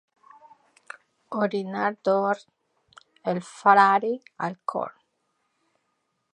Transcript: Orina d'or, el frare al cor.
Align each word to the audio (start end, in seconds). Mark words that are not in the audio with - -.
Orina 1.47 1.83
d'or, 2.09 2.41
el 3.33 3.43
frare 3.53 4.13
al 4.49 4.59
cor. 4.73 4.99